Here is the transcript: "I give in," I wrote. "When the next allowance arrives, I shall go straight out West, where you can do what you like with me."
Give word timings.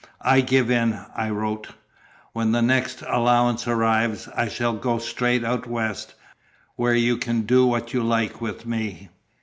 "I 0.25 0.41
give 0.41 0.71
in," 0.71 0.99
I 1.15 1.29
wrote. 1.29 1.67
"When 2.33 2.53
the 2.53 2.63
next 2.63 3.03
allowance 3.07 3.67
arrives, 3.67 4.27
I 4.35 4.47
shall 4.47 4.73
go 4.73 4.97
straight 4.97 5.43
out 5.45 5.67
West, 5.67 6.15
where 6.75 6.95
you 6.95 7.17
can 7.17 7.41
do 7.43 7.67
what 7.67 7.93
you 7.93 8.01
like 8.01 8.41
with 8.41 8.65
me." 8.65 9.09